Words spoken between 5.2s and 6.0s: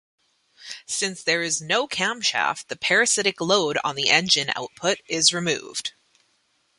removed.